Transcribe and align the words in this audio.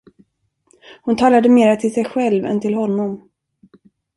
Hon 1.01 1.17
talade 1.17 1.49
mera 1.49 1.75
till 1.75 1.93
sig 1.93 2.05
själv 2.05 2.45
än 2.45 2.59
till 2.61 2.73
honom. 2.73 3.29